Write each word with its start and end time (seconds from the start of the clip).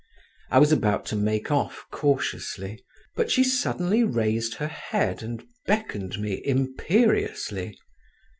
I 0.49 0.57
was 0.57 0.71
about 0.71 1.05
to 1.13 1.15
make 1.15 1.51
off 1.51 1.85
cautiously, 1.91 2.83
but 3.15 3.29
she 3.29 3.43
suddenly 3.43 4.03
raised 4.03 4.55
her 4.55 4.65
head 4.65 5.21
and 5.21 5.43
beckoned 5.67 6.17
me 6.17 6.41
imperiously. 6.43 7.77